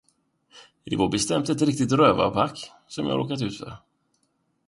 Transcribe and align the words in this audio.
Det 0.83 0.95
är 0.95 1.07
bestämt 1.09 1.49
ett 1.49 1.61
riktigt 1.61 1.91
rövarpack, 1.91 2.71
som 2.87 3.05
jag 3.05 3.13
har 3.13 3.17
råkat 3.17 3.41
ut 3.41 3.57
för. 3.57 3.77